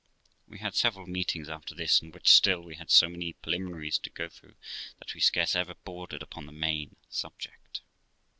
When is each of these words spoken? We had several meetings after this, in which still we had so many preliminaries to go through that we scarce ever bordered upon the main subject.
We 0.47 0.57
had 0.57 0.73
several 0.73 1.05
meetings 1.05 1.47
after 1.47 1.75
this, 1.75 2.01
in 2.01 2.09
which 2.11 2.27
still 2.27 2.61
we 2.63 2.73
had 2.73 2.89
so 2.89 3.07
many 3.07 3.33
preliminaries 3.33 3.99
to 3.99 4.09
go 4.09 4.29
through 4.29 4.55
that 4.97 5.13
we 5.13 5.19
scarce 5.19 5.55
ever 5.55 5.75
bordered 5.75 6.23
upon 6.23 6.47
the 6.47 6.51
main 6.51 6.95
subject. 7.07 7.81